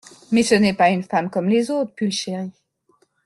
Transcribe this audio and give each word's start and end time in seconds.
Mais 0.31 0.41
ce 0.41 0.55
n'est 0.55 0.73
pas 0.73 0.89
une 0.89 1.03
femme 1.03 1.29
comme 1.29 1.47
les 1.47 1.69
autres, 1.69 1.93
Pulchérie… 1.93 2.49